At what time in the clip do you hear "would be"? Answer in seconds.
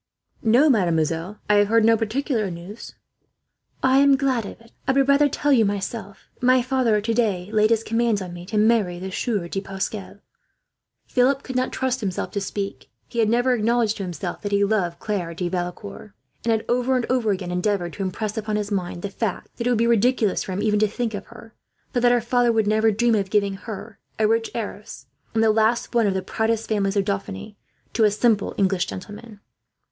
19.69-19.85